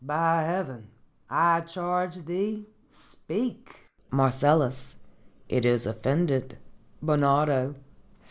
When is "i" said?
1.29-1.61